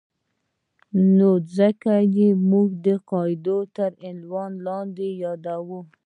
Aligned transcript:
نو 1.17 1.29
ځکه 1.57 1.93
یې 2.17 2.29
موږ 2.49 2.67
د 2.85 2.87
قاعدې 3.09 3.59
تر 3.75 3.91
عنوان 4.07 4.51
لاندې 4.65 5.07
یادوو. 5.23 5.79